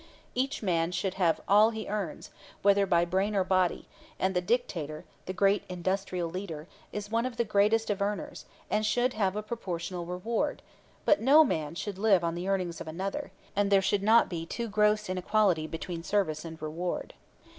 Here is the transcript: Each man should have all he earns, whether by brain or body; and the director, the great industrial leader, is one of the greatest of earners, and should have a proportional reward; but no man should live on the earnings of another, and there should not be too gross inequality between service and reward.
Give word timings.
Each 0.33 0.63
man 0.63 0.91
should 0.91 1.13
have 1.21 1.41
all 1.47 1.69
he 1.69 1.87
earns, 1.87 2.31
whether 2.63 2.87
by 2.87 3.05
brain 3.05 3.35
or 3.35 3.43
body; 3.43 3.85
and 4.17 4.35
the 4.35 4.41
director, 4.41 5.05
the 5.27 5.31
great 5.31 5.61
industrial 5.69 6.27
leader, 6.27 6.67
is 6.91 7.11
one 7.11 7.23
of 7.23 7.37
the 7.37 7.43
greatest 7.45 7.91
of 7.91 8.01
earners, 8.01 8.45
and 8.67 8.83
should 8.83 9.13
have 9.13 9.35
a 9.35 9.43
proportional 9.43 10.07
reward; 10.07 10.63
but 11.05 11.21
no 11.21 11.43
man 11.43 11.75
should 11.75 11.99
live 11.99 12.23
on 12.23 12.33
the 12.33 12.47
earnings 12.49 12.81
of 12.81 12.87
another, 12.87 13.31
and 13.55 13.71
there 13.71 13.79
should 13.79 14.01
not 14.01 14.27
be 14.27 14.43
too 14.43 14.67
gross 14.67 15.07
inequality 15.07 15.67
between 15.67 16.01
service 16.01 16.43
and 16.43 16.59
reward. 16.63 17.13